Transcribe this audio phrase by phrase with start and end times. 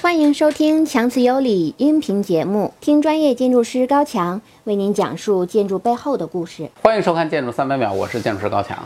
[0.00, 6.70] 欢迎收听强词有理音频节目，听专业建筑师高强为您讲述建筑背后的故事。
[6.82, 8.78] 欢迎收看《建筑三百秒》，我是建筑师高强。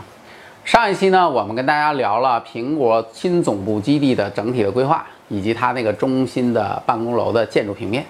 [0.65, 8.03] 上一期呢，我们跟大家聊了苹果新总部基地的整体的规划，以及它那个中心的办公楼的建筑平面。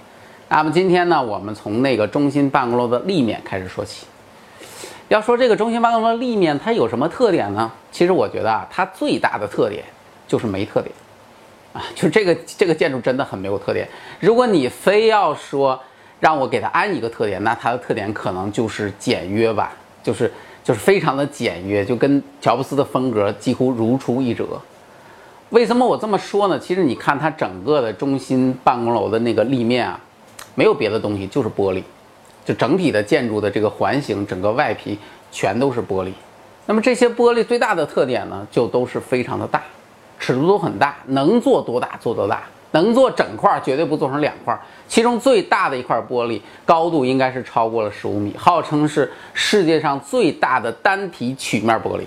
[0.47, 4.05] 那么今天呢，我们从那个中心办公楼的立面开始说起。
[5.09, 7.69] 要说这个中心办公楼立面，它有什么特点呢？
[7.91, 9.83] 其实我觉得啊，它最大的特点
[10.25, 10.95] 就是没特点。
[11.73, 13.87] 啊， 就这个这个建筑真的很没有特点。
[14.19, 15.79] 如果你非要说
[16.19, 20.31] 让我给它安一个特点，那它的特点可能就是简约吧，就是
[20.63, 24.47] 就是非常的简约，就跟乔布斯的风格几乎如出一辙。
[25.49, 26.57] 为什么我这么说呢？
[26.57, 29.99] 其实你看它整个的中心办公楼的那个立面啊，
[30.55, 31.83] 没有别的东西，就是玻璃，
[32.45, 34.97] 就整体的建筑的这个环形，整个外皮
[35.31, 36.11] 全都是玻璃。
[36.65, 39.61] 那么这些玻璃最大的特点呢，就都是非常的大。
[40.23, 44.57] 尺度都很大，能做多大做多大，能做整块，绝对不做成两块。
[44.87, 52.03] 其中最大的一块玻璃，高度应该是超过了十五米，号称是世界上最大的单体曲面玻璃。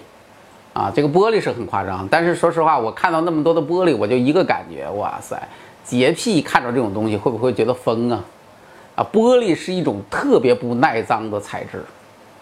[0.72, 5.38] 啊，这个玻璃是很夸张，但是说实话，我看到那么多的玻璃，我就一个感觉，哇塞，
[5.84, 8.24] 洁癖看着这种东西会不会觉得疯啊？
[8.94, 11.84] 啊，玻璃是一种特别不耐脏的材质，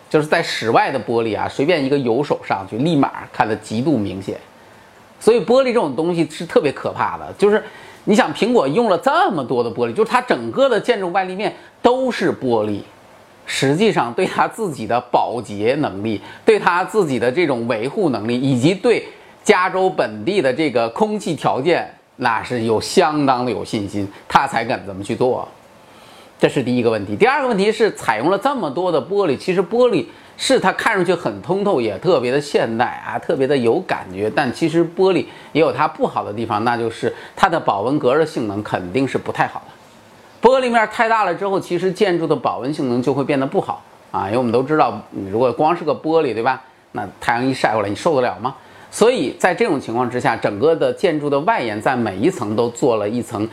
[0.08, 4.38] 就是在室外的玻璃啊，随便一个油手上去，立马看得极度明显。
[5.24, 7.64] 所以玻璃这种东西是特别可怕的，就是
[8.04, 11.50] 你想苹果用了这么多的玻璃，就是它整个的建筑外立面
[11.80, 12.80] 都是玻璃，
[13.46, 19.02] 实际上对它自己的保洁能力、对它自己的这种维护能力，以及对
[19.42, 25.48] 加州本地的这个空气条件，那是有相当的有信心，他才敢这么去做。
[26.38, 27.16] 这是第一个问题。
[27.16, 30.04] 第二个问题是采用了这么多的玻璃，其实玻璃。
[30.36, 34.30] 是它看上去很通透，也特别的现代啊，特别的有感觉。
[34.34, 40.48] 但其实玻璃也有它不好的地方，那就是它的保温隔热性能肯定是不太好的。
[40.48, 44.26] 玻璃面太大了之后，其实建筑的保温性能就会变得不好啊。
[44.26, 46.60] 因为我们都知道，你如果光是个玻璃，对吧？
[46.92, 48.54] 那太阳一晒过来，你受得了吗？
[48.90, 53.48] 所以在这种情况之下，整个的建筑的外沿在每一层都做了一层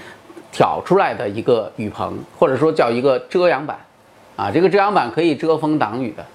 [0.51, 3.77] 挑出来的一个雨棚，或者说叫一个遮阳板
[4.35, 4.51] 啊。
[4.51, 6.25] 这个遮阳板可以遮风挡雨的。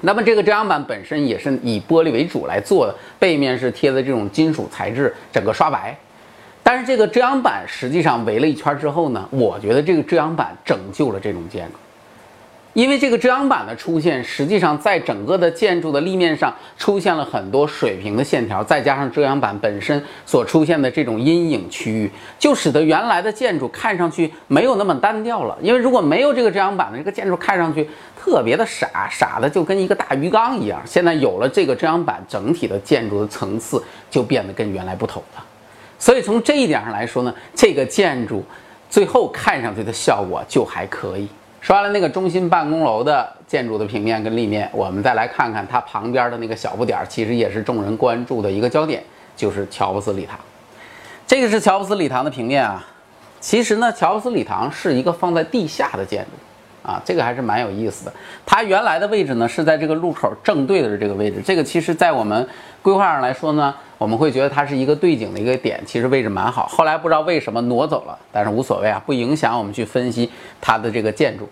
[0.00, 5.96] 那么这个遮阳板本身也是以玻璃为主来做的，背面是贴的这种金属材质，整个刷白。
[6.62, 11.72] 但是这个遮阳板实际上围了一圈之后呢，我觉得这个遮阳板拯救了这种建筑。
[12.78, 22.08] 因为这个遮阳板的出现，实际上在整个的建筑的立面上出现了很多水平的线条，再加上遮阳板本身所出现的这种阴影区域，
[22.38, 25.58] 就使得原来的建筑看上去没有那么单调了。
[25.60, 30.80] 因为如果没有这个遮阳板呢，这个建筑看上去特别的傻，傻的就跟一个大鱼缸一样。
[30.86, 35.44] 现在有了这个遮阳板，整体的建筑的层次就变得跟原来不同了。
[35.98, 38.44] 所以从这一点上来说呢，这个建筑
[38.88, 41.26] 最后看上去的效果就还可以。
[41.68, 49.02] 说完了那个中心办公楼的建筑的平面跟立面，我们再来看看它旁边的那个小不点儿，其实也是众人关注的一个焦点，
[49.36, 50.40] 就是乔布斯礼堂。
[51.26, 52.82] 这个是乔布斯礼堂的平面啊。
[53.38, 58.12] 其实呢，乔布斯礼堂是一个放在地下的建筑啊，这个还是蛮有意思的。
[58.46, 62.48] 它原来的位置呢是在这个路口正对的这个位置，这个其实在我们
[62.80, 66.66] 规划上来说呢，我们会觉得它是一个对景的一个点，其实位置蛮好。
[66.66, 70.30] 后来不知道为什么挪走了，但是无所谓啊，不影响我们去分析
[70.62, 71.46] 它的这个建筑。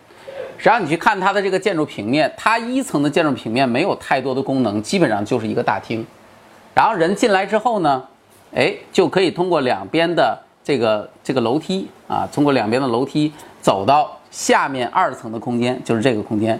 [0.59, 6.05] 实际上，你去看它的这个建筑平面，它一层的建筑平面没有太多的功能，基本上就是一个大厅。
[6.75, 8.03] 然后人进来之后呢，
[8.55, 16.59] 哎，就可以通过两边的这个这个楼梯啊，通过两边的楼梯走到下面二层的空间，就是这个空间。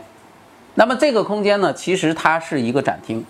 [0.75, 3.25] 那么这个空间呢，其实它是一个展厅，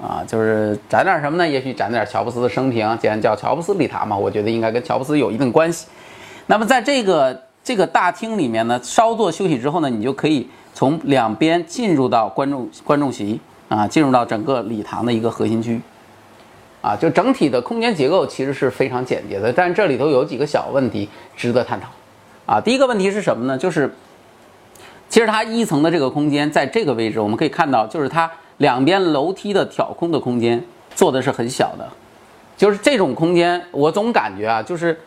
[0.00, 1.48] 啊，就是展点什么呢？
[1.48, 5.86] 也许展点乔布斯的生平，既然叫乔布斯礼堂嘛，我觉得应该跟乔布斯有一定关系。
[6.46, 7.42] 那么在这个。
[7.64, 15.80] 这个大厅里面呢，稍作休息之后呢，你就可以从两边进入到观众观众席啊，进入到整个礼堂的一个核心区，
[16.80, 21.88] 啊，就整体的空间结构其实是非常简洁的，但这里头有几个小问题值得探讨，
[22.46, 23.56] 啊，第一个问题是什么呢？
[23.56, 23.94] 就是
[25.08, 30.60] 其实它一层的这个空间在这个位置，我们可以看到，就是它两边楼梯的挑空的空间
[30.96, 31.88] 做的是很小的，
[32.56, 34.98] 就是这种空间，我总感觉啊，就是。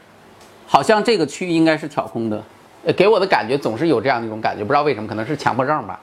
[0.67, 2.43] 好像这个区域应该是挑空的，
[2.93, 5.99] 给我的感觉总是有这样一种感觉，不知道为什么，可能是强迫症吧，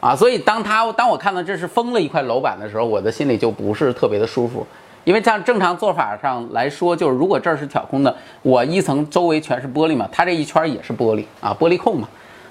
[0.00, 4.66] 啊，所以当他当我看到这是封了一块楼板的时候，我的心里就不是特别的舒服，
[5.04, 12.08] 因为像正常做法上来说，就是如果这儿是挑空的，我一层周围全是玻璃嘛，它这一圈也是玻璃啊，玻璃控嘛，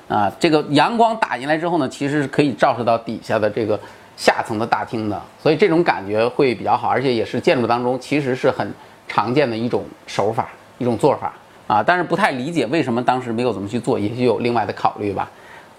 [0.07, 3.79] 啊，这个阳光打进来之后呢，其实是可以照射到底下的这个
[4.17, 8.73] 下层的大厅的，所以这种感觉会比较好，而且也是建筑当中其实是很
[9.07, 10.49] 常见的一种手法。
[10.81, 11.33] 一种做法
[11.69, 15.29] 啊，但是不太理解为什么当时没有怎么去做，也许有另外的考虑吧，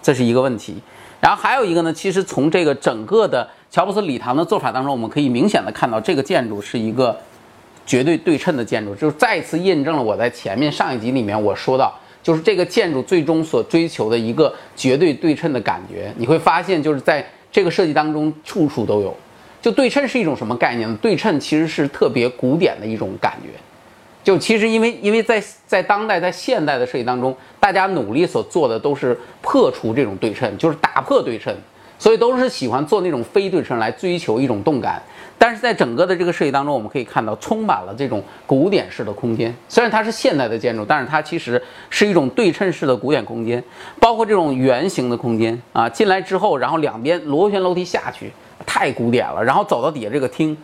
[0.01, 0.81] 这是一个问题。
[1.19, 7.13] 然后还有一个呢，其实从这个整个的乔布斯礼堂的做法当中，我们可以明显的看到，这个建筑是一个
[7.85, 16.13] 绝对对称的建筑，就是再次印证了我在前面上一集里面我说到，就是这个建筑最终所追求的一个绝对对称的感觉。
[16.15, 19.13] 你会发现，就是在这个设计当中，处处都有。
[19.61, 20.97] 就对称是一种什么概念呢？
[21.01, 23.49] 对称其实是特别古典的一种感觉。
[24.23, 31.55] 就其实因为因为在在当代在现代的设计当中，大家努力所做的都是破除这种对称，就是打破对称，
[31.97, 35.01] 所以都是喜欢做那种非对称来追求一种动感。
[35.39, 39.51] 但是在整个的这个设计当中，我们可以看到充满了这种古典式的空间。
[39.67, 41.59] 虽然它是现代的建筑，但是它其实
[41.89, 43.63] 是一种对称式的古典空间，
[43.99, 48.31] 包括这种圆形的空间啊，进来之后，然后两边螺旋楼梯下去，
[48.67, 49.43] 太古典了。
[49.43, 50.55] 然后走到底下这个厅，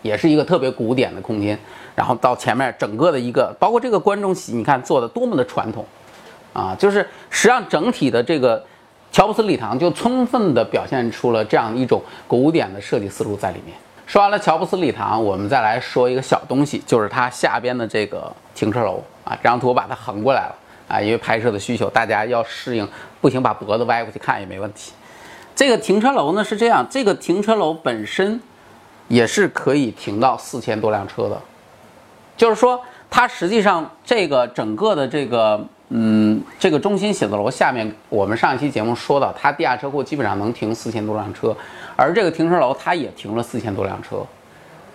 [0.00, 1.58] 也是一个特别古典的空间。
[2.00, 5.84] 然后到前面整个的一个，包括这个观众席，你看做的多么的传统，
[6.54, 8.64] 啊，就是实际上整体的这个
[9.12, 13.76] 乔布斯礼堂就充分的表现出了这样一种古典的设计思路在里面。
[14.06, 19.36] 说完了乔布斯礼堂，我们再来说一个小东西，就是它下边的这个停车楼啊。
[19.36, 20.54] 这张图我把它横过来了
[20.88, 22.88] 啊，因为拍摄的需求，大家要适应，
[23.20, 24.92] 不行把脖子歪过去看也没问题。
[25.54, 28.40] 这个停车楼呢是这样，这个停车楼本身
[29.08, 31.38] 也是可以停到四千多辆车的。
[32.40, 41.54] 就是说，它实际上这个整个的这个，嗯，这个中心写字楼下面，我们上一期节目说到，它地下车库基本上能停四千多辆车，
[41.96, 44.24] 而这个停车楼它也停了四千多辆车。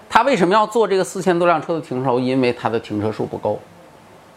[0.09, 2.19] 它为什么要做这个四千多辆车的停车楼？
[2.19, 3.59] 因为它的停车数不够。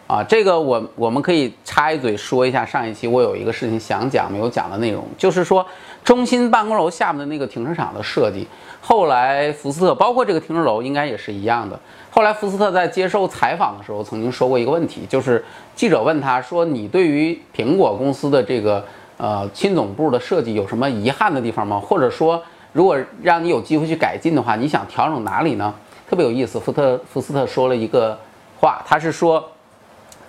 [0.09, 5.65] 啊，这个我我们可以插一嘴说一下，上一期我有一个事情想讲没有讲的内容，就是说
[6.03, 8.49] 中心办公楼下面的那个停车场的设计，
[8.81, 11.79] 后来福斯特包括这个停车楼应该也是一样的。
[12.11, 15.45] 后来福斯特在接受采访的时候曾经说过一个问题，就是
[15.77, 18.83] 记者问他说：“你对于苹果公司的这个
[19.19, 21.79] 呃新总部的设计有什么遗憾的地方吗？
[21.79, 25.75] 或者说，如果让你有机会去改进的话，你想调整哪里呢？”
[26.09, 28.19] 特别有意思，福特福斯特说了一个
[28.59, 29.47] 话，他是说。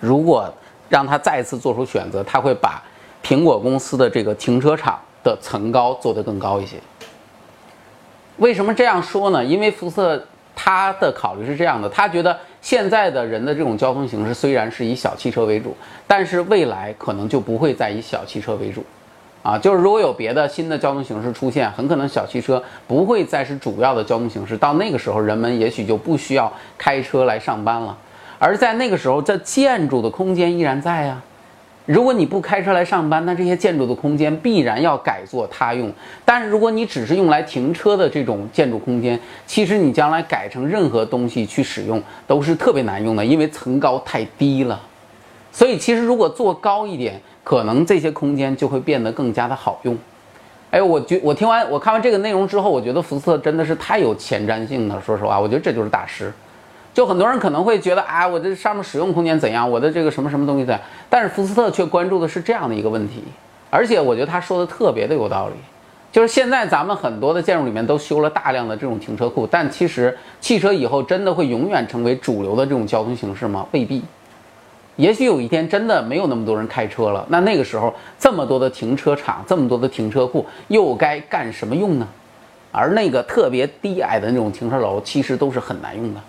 [0.00, 0.52] 如果
[0.88, 2.82] 让他再次做出选择，他会把
[3.22, 6.76] 苹果公司的这个停车场的层高做得更高一些。
[8.38, 9.44] 为什么这样说呢？
[9.44, 10.20] 因为福特
[10.56, 15.76] 他的考虑是这样的，他觉得现在的人的这种交通形式虽然是以小汽车为主，
[16.06, 18.82] 但是未来可能就不会再以小汽车为主，
[19.42, 24.56] 啊，就是如果有别的新的交通形式出现，很可能小汽车不会再是主要的交通形式。
[24.56, 27.96] 到那个时候，人们也许就不需要开车来上班了。
[28.40, 31.22] 而在那个时候，这建筑的空间依然在呀。
[31.84, 35.92] 如果你不开车来上班，那这些建筑的空间必然要改作他用。
[36.24, 44.80] 但是如果你只是用来停车的这种建筑空间，其实你将来改成任何东西去使用都是特别难用的，因为层高太低了。
[45.52, 49.94] 所以其实如果做高一点，可能这些空间就会变得更加的好用。
[50.70, 55.02] 哎，我觉我听完我看完这个内容之后，我觉得福斯特真的是太有前瞻性了。
[55.04, 56.32] 说实话，我觉得这就是大师。
[56.92, 59.70] 就很多人可能会觉得，啊，我这上面使用空间怎样？
[59.70, 60.80] 我的这个什么什么东西怎样？
[61.08, 63.22] 但是福斯特却关注的是这样的一个问题，
[63.70, 65.54] 而且我觉得他说的特别的有道理。
[66.12, 73.64] 就是现在咱们很多的建筑里面都修了大量的这种停车库，但其实汽车以后真的会永远成为主流的这种交通形式吗？
[73.70, 74.02] 未必。
[74.96, 82.08] 也许有一天真的没有那么多人开车了，那那个时候这么多的停车场、这么多的停车库又该干什么用呢？
[82.72, 86.20] 而那个特别低矮的那种停车楼，其实都是很难用的。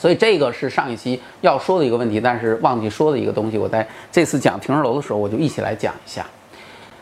[0.00, 3.58] 所以这个是上一期要说的一个问题，但是忘记说的一个东西。
[3.58, 6.24] 我在这次讲停车楼的时候，我就一起来讲一下。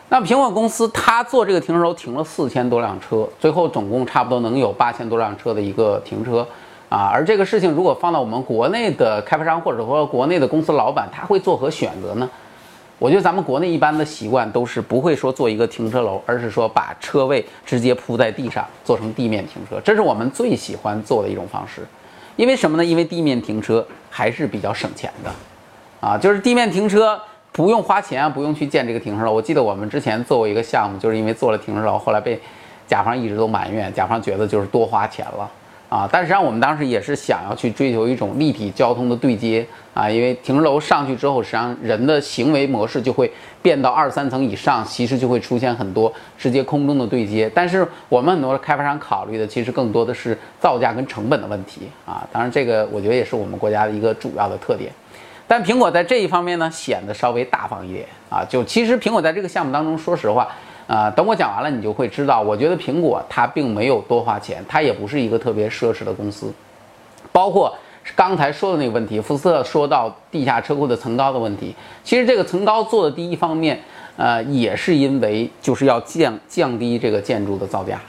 [0.09, 6.45] 那苹果公司它做这个停车楼停了四千多辆车，最后总共差不多能有八千多辆车的一个停车
[6.89, 7.09] 啊。
[7.13, 12.29] 而这个事情如果放到我们国内的开发商或者说国内的公司老板，他会作何选择呢？
[12.97, 21.81] 我觉得咱们国内一般的习惯都是不会说做一个停车楼，而是说把车位直接铺在地上做成地面停车，这是我们最喜欢做的一种方式。
[22.39, 22.85] 因为什么呢？
[22.85, 25.29] 因为地面停车还是比较省钱的，
[25.99, 27.19] 啊，就是地面停车
[27.51, 29.33] 不用花钱，不用去建这个停车楼。
[29.33, 32.39] 我记得我们之前做过一个项目，就是因为做了停车楼，后来被
[32.87, 35.51] 甲方一直都埋怨，甲方觉得就是多花钱了。
[35.89, 47.51] 啊，但实际上我们当时也是想要去追求一种立体交通的对接啊，因为停车楼上去之后，实际上人的行为模式就会变到二三层以上，其实就会出现很多直接空中的对接。
[47.55, 52.23] 但是我们很多的开发商考虑的其实更多的是造价跟成本的问题啊。
[52.31, 54.91] 当然这个我觉得也是我们国家的一个主要的特点。
[55.47, 58.45] 但苹果在这一方面呢，显得稍微大方一点啊。
[58.47, 60.47] 就其实苹果在这个项目当中，说实话。
[60.89, 62.41] 啊，等我讲完了，你就会知道。
[62.41, 66.51] 我觉得苹果它并没有多花钱，它也不是一个特别奢侈的公司。
[67.31, 67.71] 包括
[68.15, 73.79] 刚才说的那个问题，福斯特说到地下车库的层高的问题，其实这个层高做的第一方面，
[74.17, 78.01] 呃，也是因为就是要降降低这个建筑的造价。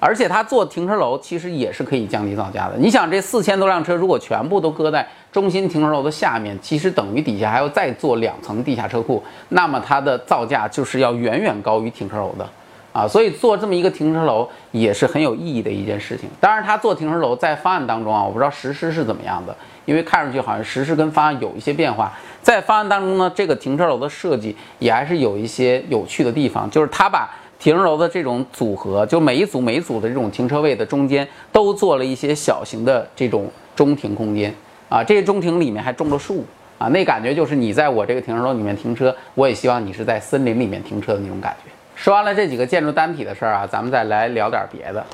[0.00, 2.76] 而且它做停车楼其实也是可以降低造价的。
[2.76, 12.48] 你想，这四千多辆车如果全部都搁在中心停车楼的下面，其实等于底下还要再做两层地下车库，那么它的造价就是要远远高于停车楼的
[12.92, 13.08] 啊。
[13.08, 16.28] 所以做这么一个停车楼也是很有意义的一件事情。
[16.40, 22.12] 当然，它做停车楼在方案当中啊，我不知道实施是怎么样的，因为看上去好像实施跟方案有一些变化。
[22.40, 27.28] 在方案当中呢，这个停车楼的设计也还是有一些有趣的地方，就是它把。
[27.58, 34.54] 停车楼的这种组合，就每一组每一组的这种停车位的中间都做了一些小型的这种中庭空间
[34.88, 36.44] 啊，这些中庭里面还种了树
[36.78, 41.70] 啊，那感觉就是你在我这个停车楼里面停车，我也希望你是在森林里面停车的那种感觉。
[41.96, 45.04] 说完了这几个建筑单体的事儿啊，咱们再来聊点别的。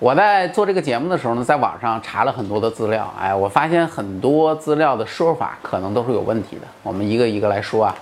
[0.00, 7.94] 我在做这个节目的时候呢，在网上查了很多的资料，哎，我发现很多资料的说法可能都是有问题的，我们一个一个来说啊。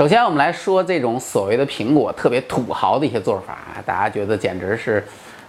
[0.00, 5.04] 首先，我们来说这种所谓的苹果特别土豪的一些做法，大家觉得简直是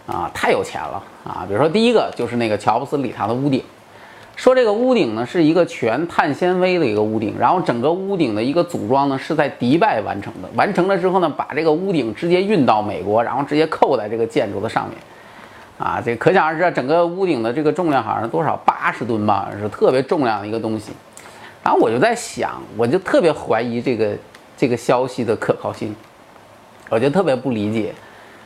[0.05, 1.45] 啊太有钱了啊！
[1.47, 3.63] 比如说第一个就是那个乔布斯礼堂的屋顶，
[4.35, 14.97] 说这个屋顶呢是一个全碳纤维的一个屋顶，然后整个屋顶的一个组装呢是在迪拜完成的，完成了之后呢把这个屋顶直接运到美国，然后直接扣在这个建筑的上面，
[15.77, 20.91] 啊，这可想而知啊，整个屋顶的这个重量好像是多少八十吨吧，是特别重量的一个东西。
[21.63, 24.13] 然后我就在想，我就特别怀疑这个。
[24.61, 25.95] 这个消息的可靠性，
[26.87, 27.91] 我就特别不理解，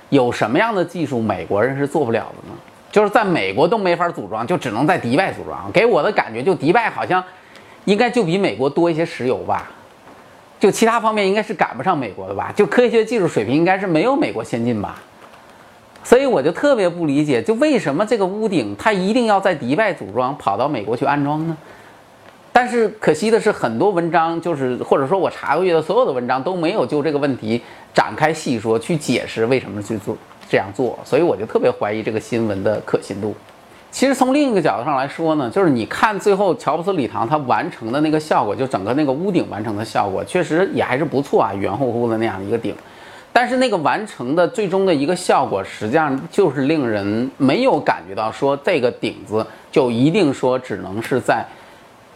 [0.07, 2.55] 有什么样的技术美国人是做不了的呢？
[2.89, 5.69] 就是在美国都没法组装，就只能在迪拜组装。
[5.73, 7.21] 给我的感觉，就迪拜好像
[7.83, 9.69] 应该就比美国多一些石油吧，
[10.57, 15.01] 就其他方面应该是赶不上美国的吧，就科学技术水平应该是没有美国先进吧。
[16.01, 21.57] 所以我就特别不理解，就为什么这个屋顶它一定要在迪拜组装，跑到美国去安装呢？
[22.57, 27.61] 但是可惜的是，很多文章就是或者说我查过的所有的文章都没有就这个问题
[27.93, 30.15] 展开细说，去解释为什么去做
[30.49, 33.35] 这样做，所以我就特别怀疑这个新闻的可信度。
[33.91, 42.73] 其实从另一个角度上来说呢，就是你看最后乔布斯礼堂它完成的那个效果，就整个那个屋顶完成的效果，确实也还是不错啊，圆乎乎的那样的一个顶。
[43.33, 51.45] 但是那个完成的最终的一个效果，实际上就是令人没有感觉到说这个顶子就一定说只能是在。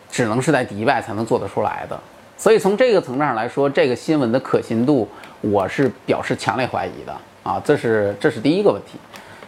[0.09, 1.99] 只能是在迪拜才能做得出来的，
[2.35, 5.07] 所以从这个层面上来说，这个新闻的可信度，
[5.41, 7.61] 我是表示强烈怀疑的啊！
[7.63, 8.97] 这是这是第一个问题。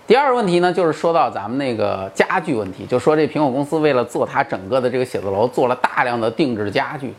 [0.05, 7.13] 第二个问题呢，就是说到咱们那个家具问题，就说这苹果公司为了做它整个的这个写字楼，做了大量的定制家具，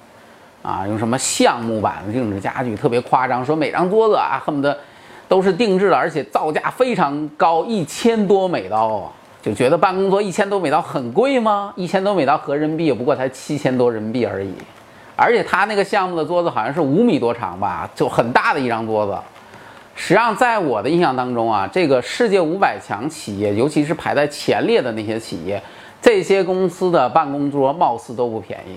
[0.63, 4.77] 啊，用什么橡木板的定制家具，特别夸张，说每张桌子啊，恨不得
[5.27, 9.13] 都是定制的，而且造价非常高，一千多美刀啊。
[9.43, 11.73] 就觉得办公桌一千多美刀很贵吗？
[11.75, 14.55] 一千多美刀合人民币也不过才七千多人民币而已，
[15.17, 19.19] 而且他那个项目的桌子好像是五米多长吧，就很大的一张桌子。
[19.97, 25.61] 实际上，在我的印象当中啊，这个世界五百强企业，尤其是排在前列的那些企业，
[26.01, 28.77] 这些公司的办公桌貌似都不便宜，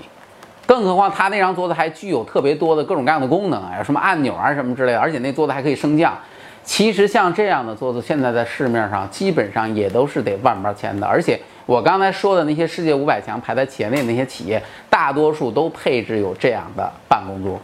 [0.66, 6.18] 更何况他那张桌子还具有特别多的各种各样的功能啊，有什么按钮啊什么之类的，而且那桌子还可以升降。
[6.66, 11.06] 其实像这样的桌子，现在在市面上基本上也都是得万八千的。
[11.06, 17.60] 而且我刚才说的那些世界五百强排在前列那些企业，大多数都配置有这样的办公桌。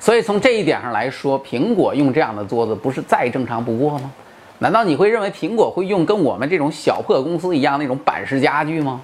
[0.00, 4.10] 所以从这一点上来说，苹果用这样的桌子不是再正常不过吗？
[4.58, 9.02] 难道你会认为苹果会用跟我们这种小破公司一样那种板式家具吗？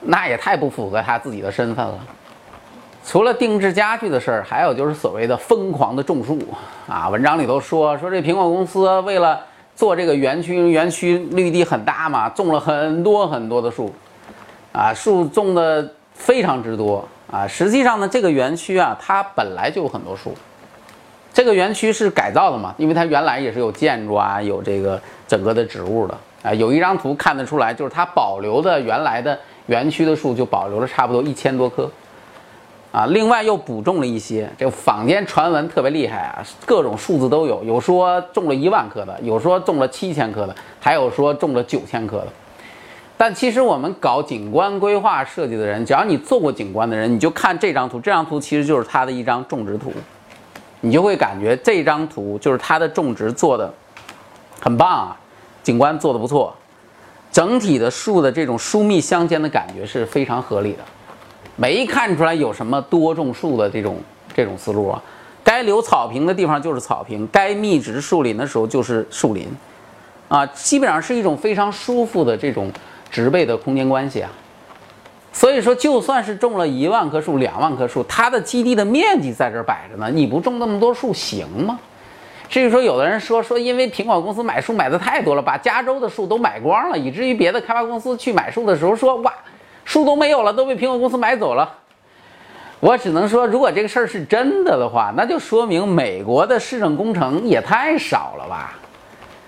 [0.00, 1.98] 那也太不符合他自己的身份了。
[3.04, 6.38] 除了定制家具的事儿，还有就是所谓的疯狂的种树
[6.88, 7.08] 啊。
[7.08, 9.40] 文章里头说说这苹果公司为了
[9.74, 13.92] 做这个园区，园区绿地很大嘛，种了很多很多的树，
[14.72, 17.46] 啊，树种的非常之多啊。
[17.46, 20.34] 实际上呢，这个园区啊，它本来就有很多树。
[21.34, 26.54] 这个园区是改造的嘛，因为它原来也是有建筑啊，有这个整个的植物的啊。
[26.54, 31.90] 有一张图看得出来，就是它保留的原来的园区的树就保留了差不多一千多棵。
[32.92, 42.26] 啊，另外又补种了一些，这坊间传闻特别厉害啊，各种数字都有，有说种了一万棵的，有说种了七千棵的，还有说种了九千棵的。
[43.16, 49.90] 但其实我们搞景观规划设计的人，只要你做过景观的人，你就看这张图，这张图其实就是它的一张种植图，
[50.80, 53.72] 你就会感觉这张图就是它的种植做的
[54.60, 55.16] 很棒啊，
[55.62, 56.54] 景观做的不错，
[57.30, 60.78] 整体的树的这种疏密相间的感觉是非常合理的。
[61.56, 63.98] 没看出来有什么多种树的这种
[64.34, 65.02] 这种思路啊，
[65.44, 69.46] 该留草坪的地方就是草坪，该密植树林的时候就是树林，
[70.28, 72.70] 啊，基本上是一种非常舒服的这种
[73.10, 74.30] 植被的空间关系啊，
[75.32, 81.78] 所以说，就算是种了一万棵树、两万棵树，它的基地的面积在这儿摆着呢，你不种那么多树行吗？
[82.48, 89.32] 至于说有的人说说，因为苹果公司买树买的太多了，把加州的树都买光了，以至于别的开发公司去买树的时候说哇，
[89.92, 91.70] 树都没有了，都被苹果公司买走了。
[92.80, 98.72] 我只能说，如果这个事儿是真的的话，那就说明美国的市政工程也太少了吧。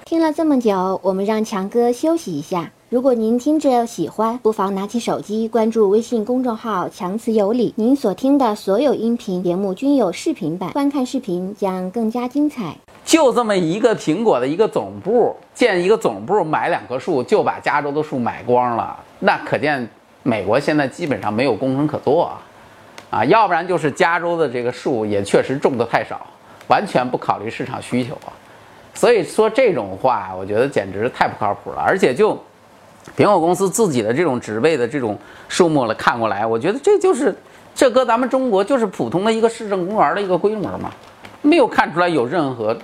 [0.05, 2.71] 听了这么久，我们让强哥休息一下。
[2.91, 7.73] 如果您听着喜欢，不妨拿起手机关注微信公众号“强词有理”。
[7.79, 12.77] 您所听的所有音频节目均有视频版，观看视频将更加精彩。
[13.03, 18.95] 就这么一个苹果的一个总部，建一个总部买两棵树，就把加州的树买光了。
[19.21, 19.89] 那可见
[20.25, 22.43] 美国现在基本上没有工程可做啊！
[23.11, 26.27] 啊，要不然就是加州的这个树也确实种的太少，
[26.67, 28.33] 完全不考虑市场需求啊。
[28.93, 32.37] 所以说这种话，我觉得简直太不靠谱了，而且就。
[33.19, 37.37] 苹果公司自己的这种植被的这种数目了看过来，我觉得这就是
[37.75, 40.91] 这搁咱们中国就是普通的一个市政公园的一个规模嘛，
[41.43, 42.75] 没有看出来有任何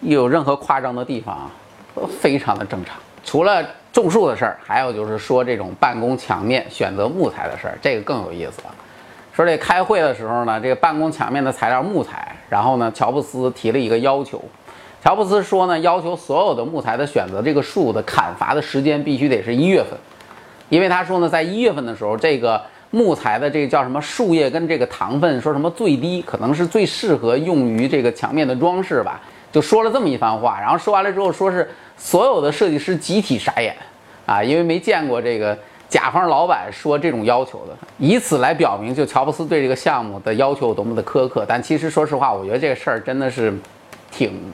[0.00, 1.50] 有任何夸张的地方啊，
[2.20, 2.96] 非常的正常。
[3.24, 3.64] 除了
[4.02, 8.74] 种树的事儿，还有就是说这种办公墙面选择木材的事儿，这个更有意思了。
[9.32, 14.42] 说这开会的时候呢，这个办公墙面的材料木材，然后呢，乔布斯提了一个要求。
[15.02, 19.98] 乔布斯说呢，要求所有的木材的选择，这个树的砍伐的时间必须得是一月份，
[20.68, 22.60] 因为他说呢，在一月份的时候，这个
[22.90, 29.20] 木材的这个叫什么树叶跟这个糖分说什么最低，可能是最适合用于这个墙面的装饰吧，
[29.52, 30.58] 就说了这么一番话。
[30.58, 33.74] 然后说完了之后，说是所有的设计师集体傻眼
[34.26, 35.56] 啊，因为没见过这个
[35.88, 41.44] 甲方老板说这种要求的，以此来表明就乔布斯对这个项目的要求有多么的苛刻。
[41.48, 43.52] 但其实说实话，我觉得这个事儿真的是
[44.10, 44.52] 挺。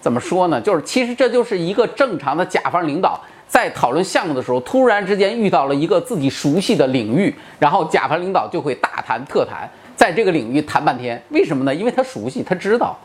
[0.00, 0.60] 怎么说呢？
[0.60, 11.20] 就是其实这就是一个正常的甲方领导在讨论项目的时候，突然之间遇到了一个自己熟悉的领域，然后甲方领导就会大谈特谈，在这个领域谈半天。
[11.30, 11.74] 为什么呢？
[11.74, 12.96] 因为他熟悉，他知道，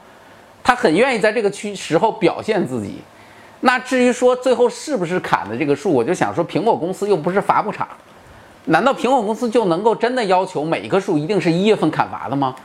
[0.64, 3.02] 他很愿意在这个区时候表现自己。
[3.62, 7.88] 那至于说最后是不是砍的这个树，我就想说，苹果公司又不是伐木厂，
[8.66, 12.56] 难道苹果公司就能够真的要求每一棵树一定是一月份砍伐的吗？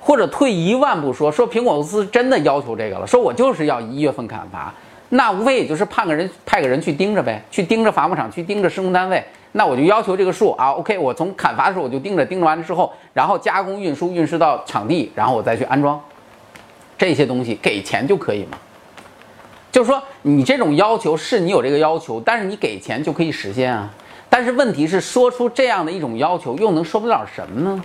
[0.00, 4.74] 或者退一万步说，说苹果公司真的要求这个了，说我就是要一月份砍伐，
[5.10, 16.00] 那无非也就是派个人派个人去盯着呗，去盯着伐木场，去盯着施工单位，那我就要求这个树啊，OK，我从砍伐的时候我就盯着，盯着完了之后，然后加工运输运输到场地，然后我再去安装，
[16.98, 18.58] 这些东西给钱就可以吗？
[19.72, 23.90] 就是说你这种要求是你有这个要求，但是你给钱就可以实现啊，
[24.28, 27.82] 但是问题是说出这样的一种要求又能说明了什么呢？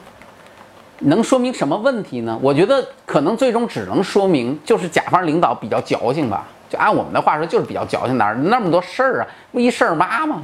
[0.99, 2.37] 能说明什么问题呢？
[2.41, 6.45] 我觉得可能最终只能说明就是甲方领导比较矫情吧。
[6.69, 9.27] 就按我们的话说，就是比较矫情，哪儿那么多事儿啊？
[9.53, 10.41] 不一事儿妈吗？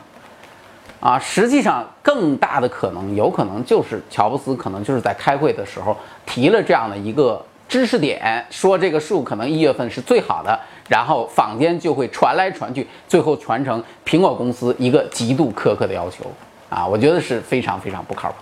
[1.02, 16.26] 啊，实际上更大的可能，有可能就是乔布斯可能就是在开会的时候提了这样的一个知识点，说这个树可能一月份是最好的，然后坊间就会传来传去，最后传成苹果公司一个极度苛刻的要求。
[16.70, 18.36] 啊，我觉得是非常非常不靠谱。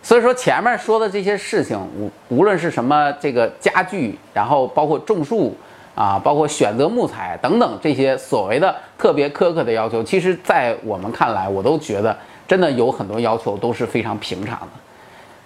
[0.00, 5.56] 所以说前面说的这些事情，无无论是什么这个家具，然后包括种树
[5.94, 14.68] 啊，包括选择木材等等这些所谓的特别苛刻的要求，其实，在我们看来，我都觉得真的有很多要求都是非常平常的。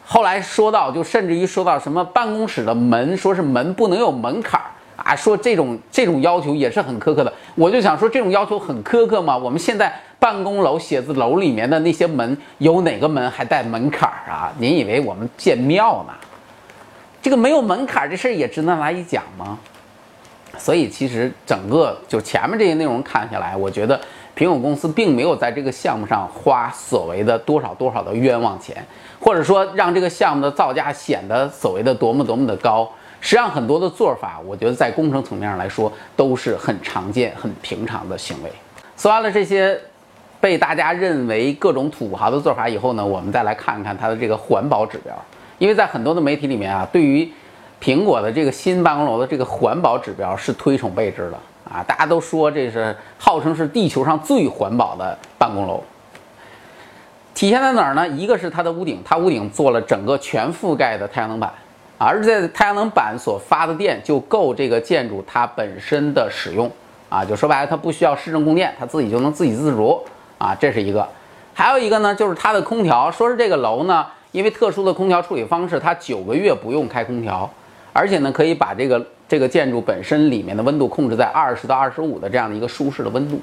[0.05, 4.67] 后来说到，就甚至于说到什么办公室的门，说是门不能有门槛儿。
[5.09, 9.35] 啊，说这种这种要求也是很苛刻的，我就想说，这种要求很苛刻吗？
[9.35, 14.53] 我们现在办公楼、写字楼里面的那些门，有哪个门还带门槛儿啊？
[14.59, 16.13] 您以为我们建庙呢？
[17.23, 19.59] 这个没有门槛儿这事儿也值得拿一讲吗？
[20.59, 23.99] 所以其实整个就前面这些内容看下来，我觉得
[24.37, 28.77] 苹果公司并没有在这个项目上花所谓的多少多少的冤枉钱，
[29.19, 32.87] 或者说让这个项目的造价显得所谓的多么多么的高。
[33.21, 38.51] 实际上，很多的做法，我觉得在工程层面上来说，都是很常见、很平常的行为。
[38.97, 39.79] 说完了这些
[40.41, 45.13] 被大家认为各种土豪的做法以后呢，我们再来看看它的这个环保指标。
[45.59, 47.29] 因为在很多的媒体里面啊，对于
[47.83, 55.83] 苹果的这个新办公楼的这个环保指标是推崇备至的啊，大家都说这是号称是地球上最环保的办公楼。
[57.35, 58.07] 体现在哪儿呢？
[58.09, 61.53] 一个是它的屋顶，它屋顶做了整个全覆盖的太阳能板。
[61.99, 66.71] 而在太阳能板所发的电就够这个建筑它本身的使用
[67.09, 70.01] 啊，就说白了，它不需要市政供电，它自己就能自给自足
[70.39, 71.07] 啊，这是一个。
[71.53, 77.51] 还有一个呢，就是它的空调，说是这个楼呢，因为特殊的空调处理方式，它九个月不用开空调，
[77.93, 83.41] 而且呢，可以把这个这个建筑本身里面的温度控制在二十到二十五的这样的一个舒适的温度。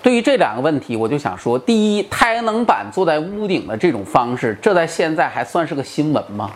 [0.00, 6.52] 对于这两个问题，我就想说：第一，太阳能板坐在屋顶的这种方式，这在现在还算是个新闻吗？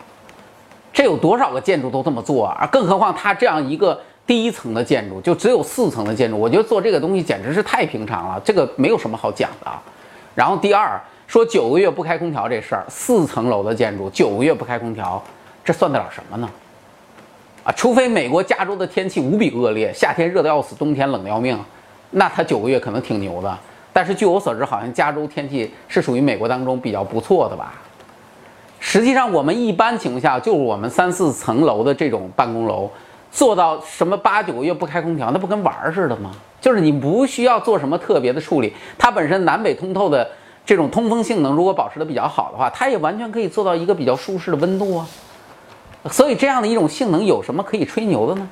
[0.92, 2.68] 这有多少个建筑都这么做啊？
[2.70, 9.70] 更何况它这样一个第一层的建筑，就只有四层的建筑，我觉得做这个东西简直是太平常了，这个没有什么好讲的。
[10.34, 15.22] 然后第二，说九个月不开空调这事儿，四层楼的建筑九个月不开空调，
[15.64, 16.48] 这算得了什么呢？
[17.64, 21.58] 啊，除非美国加州的天气无比恶劣，夏天热得要死，冬天冷得要命，
[22.10, 23.58] 那它九个月可能挺牛的。
[23.92, 27.74] 但是据我所知，好像加州天气是属于美国当中比较不错的吧。
[28.84, 32.90] 实际上，我们一般情况下，就是我们三四层楼的这种办公楼，
[33.30, 36.32] 做到什么八九个月不开空调，那不跟玩儿似的吗？
[36.60, 40.28] 就是你不需要做什么特别的处理，它本身南北通透的
[40.66, 45.06] 这种通风性能，如果保持的比较好的话，它也完全可以做到一个比较舒适的温度啊。
[46.10, 48.48] 所以这样的一种性能有什么可以吹牛的呢？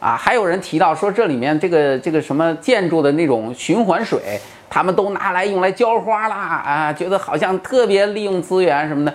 [0.00, 9.14] 啊，还有人提到说这里面这个这个什么建筑的那种循环水，他们都拿来用来浇花啦啊，觉得好像特别利用资源什么的。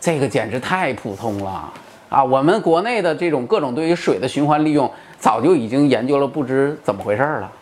[0.00, 1.70] 这个简直太普通了
[2.08, 2.24] 啊！
[2.24, 7.52] 我们国内的这种各种对于水的循环利用，早就已经研究了不知怎么回事了。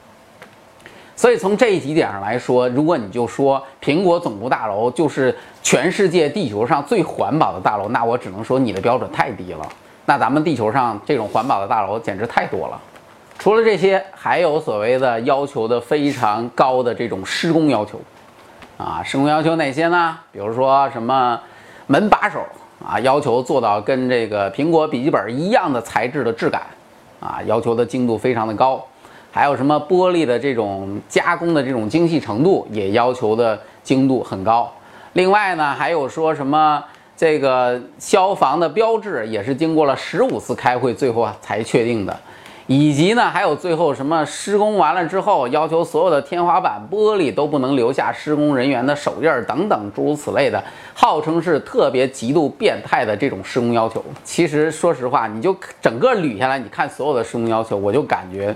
[1.16, 9.68] 所以从这几点上来说，如果你就说苹果总部大楼就是全世界地球上最环保的大楼，那我只能说你的标准太低了。
[10.06, 12.80] 那咱们地球上这种环保的大楼简直太多了。
[13.36, 18.00] 除了这些，还有所谓的要求的非常高的这种施工要求
[18.76, 20.16] 啊，施工要求哪些呢？
[20.30, 21.38] 比如说什么？
[21.88, 22.40] 门把手
[22.86, 26.62] 啊，要求做到跟这个苹果笔记本一样的材质的质感，
[27.18, 28.80] 啊，要求的精度非常的高。
[29.32, 34.70] 还有什么玻璃的这种加工的这种精细程度，也要求的精度很高。
[35.14, 36.82] 另外呢，还有说什么
[37.16, 42.14] 这个消防的标志，也是经过了十五次开会，最后才确定的。
[42.68, 54.04] 以及呢，还有最后什么施工完了之后，要求所有的天花板玻璃都不能留下施工人员的手印儿等等诸如此类的，号称是特别极度变态的这种施工要求。
[54.22, 58.54] 其实说实话，你就整个捋下来，你看所有的施工要求，我就感觉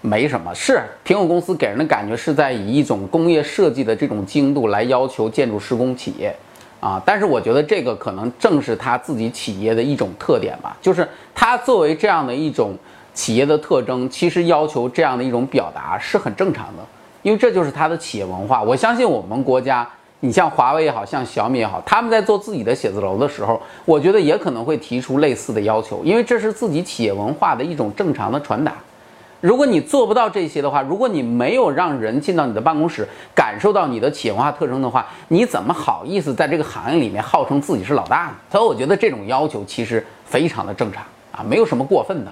[0.00, 0.54] 没什么。
[0.54, 6.34] 是苹果公司给人的感觉是在以一种工业设计的这种精度来要求建筑施工企业
[6.80, 12.74] 啊，但是我觉得这个可能正是他自己企业的一种特点吧，就是它作为这样的一种。
[13.14, 16.82] 企业的特征其实要求这样的一种表达是很正常的，
[17.22, 18.62] 因为这就是它的企业文化。
[18.62, 19.88] 我相信我们国家，
[20.20, 28.72] 你像华为也好像小米也好，他们在做自己的写字楼的时候，我觉得也可能会提出类似的要求，因为这是自己企业文化的一种正常的传达。
[29.40, 38.34] 如果你做不到这些的话，如果你没有让人进到你的办公室感受到你的企业文化特征的话，你怎么好意思在这个行业里面号称自己是老大呢？
[38.52, 42.30] 所以我觉得这种要求其实非常的正常啊，没有什么过分的。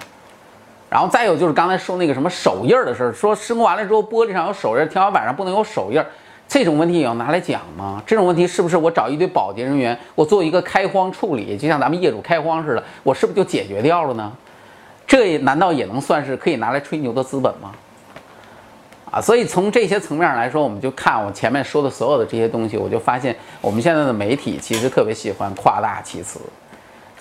[0.91, 6.03] 然后再有就是刚才说那个什么手印的事儿，说施工完了之后玻璃上有手印，天花板上不能有手印，
[6.49, 8.03] 这种问题也要拿来讲吗？
[8.05, 14.29] 这种问题是不是我找一堆保洁人员，我做一个开荒处理，就像咱们业主开荒似的，我是不是就解决掉了呢？
[15.07, 17.71] 这难道也能算是可以拿来吹牛的资本吗？
[19.11, 26.37] 啊，所以从这些层面来说，我们就看我前面说的所有的这些东西，我就发现我们现在的媒体其实特别喜欢夸大其词。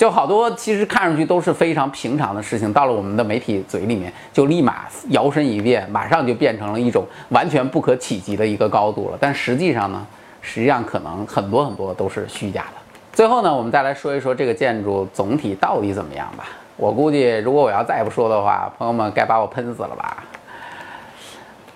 [0.00, 9.18] 就好多，其实看上去都是非常平常的事情，到了我们的媒体嘴里面，就立马摇身一变，马上就变成了一种完全不可企及的一个高度了。
[9.20, 10.06] 但实际上呢，
[10.40, 12.80] 实际上可能很多很多都是虚假的。
[13.12, 16.46] 最后呢，我们再来说一说这个建筑总体到底怎么样吧。
[16.78, 20.24] 我估计，如果我要再不说的话，朋友们该把我喷死了吧。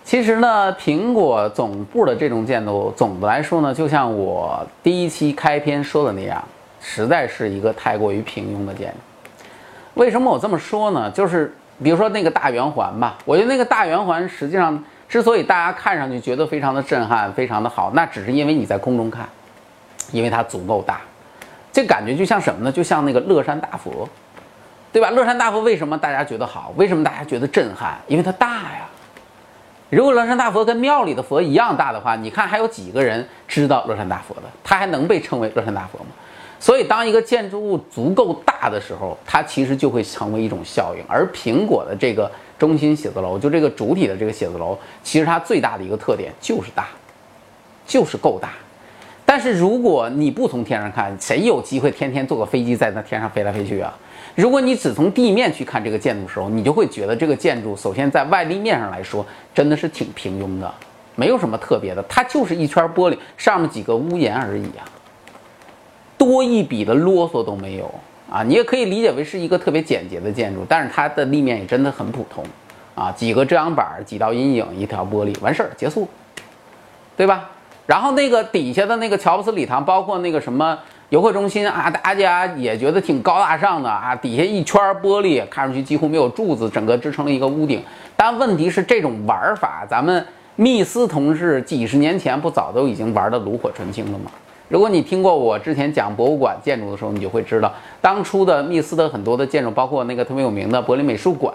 [0.02, 6.42] 其实呢，苹果总部的这种建筑，总的来说呢，就像我第一期开篇说的那样。
[6.86, 8.96] 实在是一个太过于平庸的建筑。
[9.94, 11.10] 为什么我这么说呢？
[11.10, 19.26] 就是比如说那个大圆环吧，我觉得那个大圆环实际上之所以大家看上去觉得非常的震撼、非常的好，那只是因为你在空中看，
[20.12, 21.00] 因为它足够大。
[21.72, 22.70] 这感觉就像什么呢？
[22.70, 24.08] 就像那个乐山大佛，
[24.92, 25.10] 对吧？
[25.10, 26.72] 乐山大佛为什么大家觉得好？
[26.76, 27.96] 为什么大家觉得震撼？
[28.06, 28.86] 因为它大呀。
[29.90, 34.42] 如果乐山大佛跟庙里的佛一样大的话，你看还有几个人知道乐山大佛的？
[34.64, 36.06] 它还能被称为乐山大佛吗？
[36.64, 41.04] 所以，当一个建筑物足够大的时候，它其实就会成为一种效应。
[41.06, 46.86] 而苹果的这个中心写字楼，就这个主体的这个写字楼，其实它最大的一个特点就是大，
[47.86, 48.48] 就是够大。
[49.26, 53.94] 但是，如果你不从天上看，谁有机会天天坐个飞机在那天上飞来飞去啊？
[54.34, 59.22] 如果你只从地面去看这个建筑的时候，你就会觉得这个建筑首先在外立面上来说，
[59.54, 60.74] 真的是挺平庸的，
[61.14, 64.88] 没有什么特别的，它就是一圈玻璃，上面几个屋檐而已啊。
[66.24, 67.92] 多一笔的啰嗦都没有
[68.30, 68.42] 啊！
[68.42, 72.44] 你也可以理解为是一个特别简洁的建筑，但是它的立面也真的很普通
[72.94, 76.08] 啊，几个遮阳板，几道阴影，一条玻璃，完事儿结束
[77.16, 77.50] 对吧？
[77.86, 80.76] 然后那个底下的那个乔布斯礼堂，包括那个什么
[81.10, 87.82] 游客中心啊，大家也觉得挺高大上的啊，底下一圈玻璃，看上去几乎没有柱子，整个支撑了一个屋顶。
[88.16, 94.30] 但问题是，这种玩法，咱们密斯同志几十年前不早都已经玩的炉火纯青了吗？
[94.68, 101.54] 如果你听过我之前讲博物馆建筑的时候，你就会知道，当初的密斯的很多的建筑，包括那个特别有名的柏林美术馆，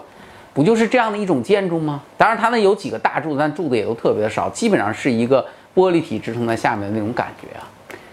[0.54, 2.02] 不就是这样的一种建筑吗？
[2.16, 5.44] 当然，它那有几个大柱子，但柱子也都特别的少，基本上是一个。
[5.72, 7.62] 玻璃体支撑在下面的那种感觉啊，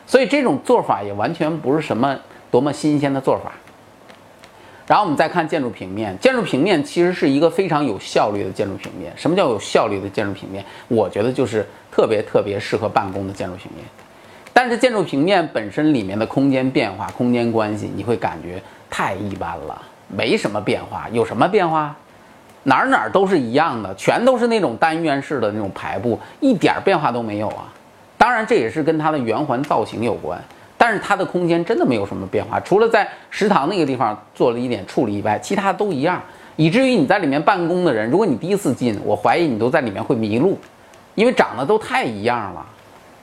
[0.05, 2.15] 所以这种做法也完全不是什么
[2.51, 3.51] 多么新鲜的做法。
[4.85, 9.11] 然后我们再看建筑平面，建筑平面其实是一个非常有效率的建筑平面。
[9.15, 10.63] 什么叫有效率的建筑平面？
[10.87, 13.83] 我觉得就是特别特别适合办公的建筑平面。
[14.59, 21.07] 但是建筑平面本身里面的空间变化、空间关系，你会感觉太一般了，没什么变化。
[21.11, 21.95] 有什么变化？
[22.63, 27.71] 哪儿哪儿都是一样的，全都是那种单元式的那种排布，一点变化都没有啊。
[28.17, 30.43] 当然，这也是跟它的圆环造型有关，
[30.75, 36.19] 但是它的空间真的没有什么变化，除了在食堂那个地方做了一点处理以外，其他都一样。
[36.55, 40.57] 以至于你在里面办公的人，如果你第一次进，我怀疑你都在里面会迷路，
[41.13, 42.65] 因为长得都太一样了，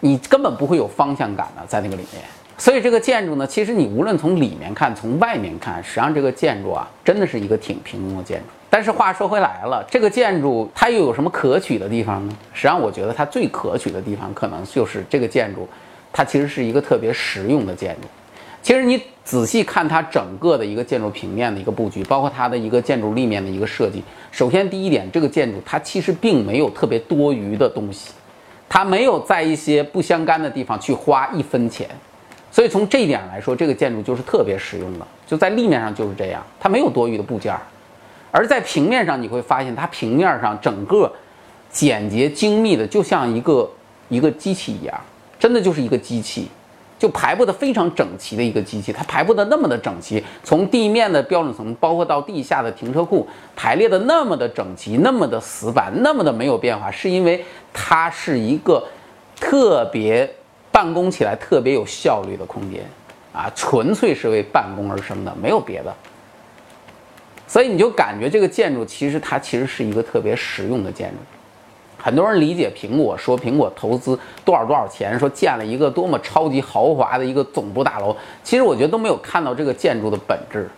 [0.04, 2.22] 你根本不会有方向感的在那个里面。
[2.58, 8.44] 所以这个建筑呢，其实你无论从里面看，从外面看，实际上这个建筑啊，真的是一个挺平庸的建筑。
[8.68, 12.36] 但是话说回来了，这个建筑它又有什么可取的地方呢？
[12.52, 15.66] 实际上，我觉得它最可取的地方，可能就是这个建筑，
[16.12, 18.08] 它其实是一个特别实用的建筑。
[18.62, 24.04] 其实你仔细看它整个的一个建筑平面的一个布局，包括它的一个建筑立面的一个设计。
[24.30, 28.12] 首先，第一点，这个建筑它其实并没有特别多余的东西，
[28.74, 31.88] 它没有在一些不相干的地方去花一分钱。
[32.50, 37.60] 所以从这一点来说，这个建筑就是特别实用的，就在立面上就是这样，它没有多余的部件儿。
[38.32, 41.12] 而在平面上，你会发现它平面上整个
[41.70, 43.70] 简洁精密的，就像一个
[44.08, 45.00] 一个机器一样，
[45.38, 46.48] 真的就是一个机器，
[47.04, 48.90] 就排布的非常整齐的一个机器。
[48.90, 58.82] 它排布的那么的整齐，从地面的标准层，包括到地下的停车库，排列的那么的整齐，那么的死板，那么的没有变化，是因为它是一个
[59.38, 60.26] 特别
[60.72, 62.82] 办公起来特别有效率的空间
[63.34, 65.94] 啊，纯粹是为办公而生的，没有别的。
[67.46, 71.16] 所以你就感觉这个建筑其实它其实是一个特别实用的建筑。
[72.04, 80.68] 很多人理解苹果说苹果投资多少多少钱，说建了一个多么超级豪华的一个总部大楼，其实我觉得都没有看到这个建筑的本质。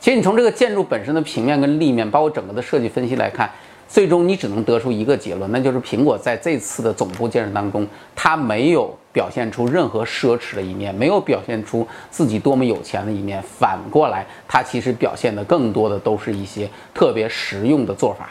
[0.00, 3.48] 其实你从这个建筑本身的平面跟立面，包括整个的设计分析来看。
[3.86, 13.40] 最终你只能得出一个结论，那就是苹果在这次的总部建设当中，它没有表现出任何奢侈的一面，没有表现出自己多么有钱的一面。
[13.42, 18.30] 反过来，它其实表现的更多的都是一些特别实用的做法。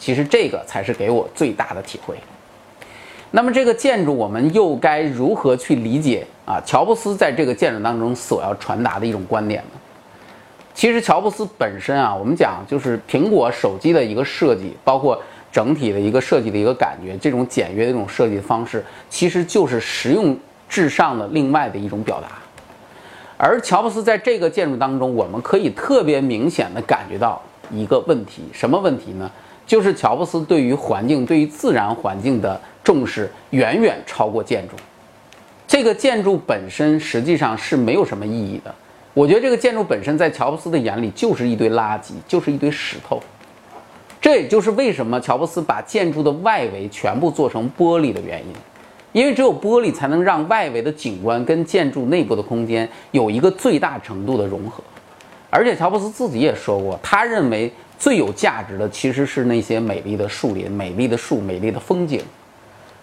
[0.00, 2.16] 其实这个才是给我最大的体会。
[3.30, 6.60] 那么这个建筑我们又该如何去理解啊？
[6.66, 9.78] 乔布斯在这个建筑当中所要传达的一种观点呢？
[10.74, 15.20] 其实乔布斯本身啊，我们讲就是苹果手机的一个设计，包括
[15.52, 20.36] 整体的一个设计的一个感觉，这种简约的这种设计方式，其实就是实用
[20.68, 22.28] 至上的另外的一种表达。
[23.36, 29.30] 而乔布斯在这个建筑当中，我们可以特别明显的感觉到一个问题，什么问题呢？
[29.70, 34.74] 就是乔布斯对于环境、对于自然环境的重视远远超过建筑。
[35.64, 38.74] 这个建筑本身实际上是没有什么意义的。
[39.14, 43.22] 我觉得这个建筑本身在乔布斯的眼里就是一堆垃圾，就是一堆石头。
[44.20, 48.52] 这也就是为什么乔布斯把建筑的外围全部做成玻璃的原因，
[49.12, 54.82] 因为只有玻璃才能让外围的景观跟建筑内部的空间有一个最大程度的融合。
[55.48, 62.20] 而且乔布斯自己也说过，他认为最有价值的其实是那些美丽的树林、美丽的树、美丽的风景。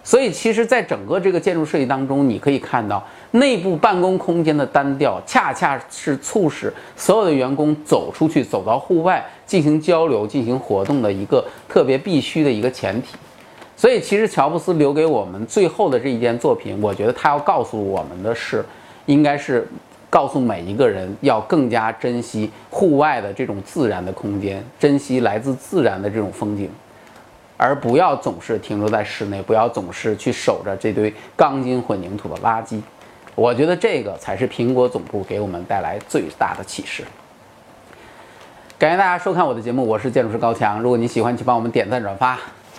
[0.03, 13.17] 所以，其实，在整个这个建筑设计当中，你可以看到内部办公空间的单调，恰恰是促使所有的员工走出去、走到户外进行交流、进行活动的一个特别必须的一个前提。
[13.75, 18.65] 所以，其实乔布斯留给我们最后的这一件作品，我觉得他要告诉我们的是，
[19.07, 19.67] 应该是
[20.09, 26.69] 告诉每一个人要更加珍惜户外的这种自然的空间，珍惜来自自然的这种风景。
[27.57, 32.79] 而不要总是停留在室内，不要总是去守着这堆钢筋混凝土的垃圾。
[33.33, 37.03] 我觉得这个才是苹果总部给我们带来最大的启示。
[38.77, 40.79] 感谢大家收看我的节目，我是建筑师高强。
[40.79, 42.37] 如果你喜欢，请帮我们点赞转发。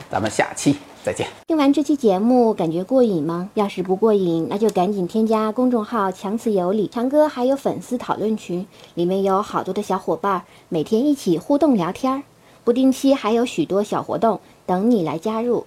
[0.09, 1.27] 咱们下期再见。
[1.47, 3.51] 听完这期节目，感觉过瘾吗？
[3.55, 12.23] 要是不过瘾，那就赶紧添加公众号“强词有理”，强哥还有粉丝讨论群，里面有好多的小伙伴，每天一起互动聊天儿。
[12.65, 15.65] 不定期还有许多小活动等你来加入。